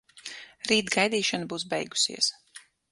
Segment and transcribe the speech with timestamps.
[0.71, 2.35] Rīt gaidīšana būs beigusies.